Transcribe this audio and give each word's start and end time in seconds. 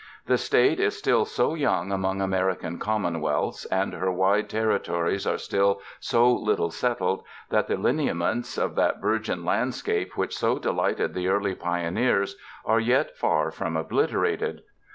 The 0.25 0.39
State 0.39 0.79
is 0.79 0.97
still 0.97 1.25
so 1.25 1.53
young 1.53 1.91
among 1.91 2.21
American 2.21 2.79
Commonwealths 2.79 3.65
and 3.65 3.93
her 3.93 4.11
wide 4.11 4.49
ter 4.49 4.65
ritories 4.79 5.31
are 5.31 5.37
still 5.37 5.79
so 5.99 6.33
little 6.33 6.71
settled, 6.71 7.23
that 7.51 7.67
the 7.67 7.77
lineaments 7.77 8.57
of 8.57 8.73
that 8.77 8.99
virgin 8.99 9.45
landscape 9.45 10.17
which 10.17 10.35
so 10.35 10.57
delighted 10.57 11.13
the 11.13 11.27
early 11.27 11.53
pioneers, 11.53 12.35
are 12.65 12.79
yet 12.79 13.15
far 13.15 13.51
from 13.51 13.77
obliterated. 13.77 14.63